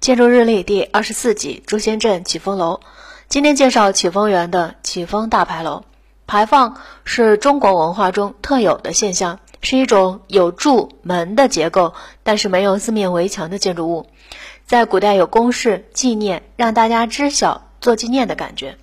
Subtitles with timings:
[0.00, 2.80] 建筑日历第二十四集：朱仙镇启丰楼。
[3.28, 5.84] 今天介绍启丰园的启丰大牌楼。
[6.26, 11.92] 牌坊是中国文化中特有的现象，是一种有柱门的结构，
[12.22, 14.06] 但是没有四面围墙的建筑物。
[14.64, 18.78] 在古代有公示、纪念，让大家知晓做纪念的感觉。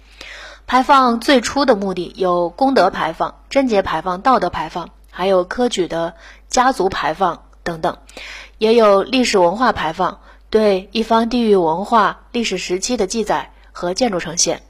[0.68, 6.14] 牌坊最初的目的有功德牌坊、贞节牌坊、道德牌坊，还有科举的
[6.48, 7.98] 家族牌坊等等，
[8.60, 10.20] 也有历史文化牌坊。
[10.50, 14.62] 对一方地域文化历史时期的记载和建筑呈现，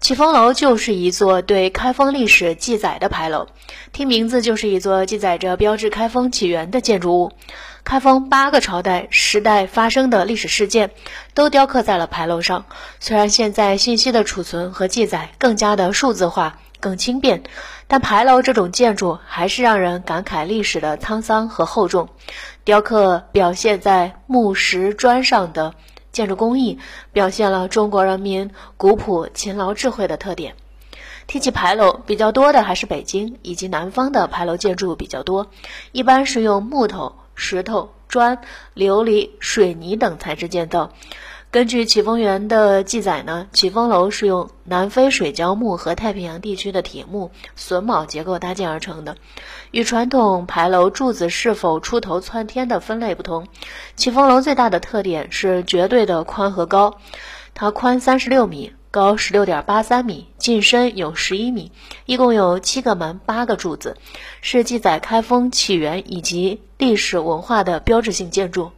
[0.00, 3.46] 启丰楼就是一座对开封历史记载的牌楼。
[3.92, 7.32] 听名字就是一座记载着标志开封起源的建筑物。
[7.84, 10.90] 开封八个朝代时代发生的历史事件
[11.34, 12.64] 都雕刻在了牌楼上。
[12.98, 16.58] 虽然现在信息的储存和记载更加的数字化。
[16.82, 17.44] 更轻便，
[17.86, 22.08] 但牌楼这种建筑还是让人感慨历史的沧桑和厚重。
[22.64, 25.74] 雕刻表现在木石砖上的
[26.10, 26.80] 建筑工艺，
[27.12, 30.56] 表现了中国人民古朴勤劳智慧的特点。
[31.28, 35.46] 提起牌楼，比较多的还是北京以及南方的牌楼建筑比较多，
[35.92, 38.38] 一般是用木头、石头、砖、
[38.74, 40.90] 琉璃、水泥等材质建造。
[41.52, 49.18] 根据启丰园的记载呢，启丰楼是用南非水胶木和太平洋地区的铁木榫卯结构搭建而成的。
[49.70, 53.48] 与传统牌楼柱子是否出头窜天的分类不同，
[53.96, 56.96] 启丰楼最大的特点是绝对的宽和高，
[57.52, 58.72] 它宽三十六米。
[58.90, 61.72] 高十六点八三米，进深有十一米，
[62.04, 63.96] 一共有七个门、八个柱子，
[64.42, 68.70] 是记载开封起源以及历史文化的标志性建筑。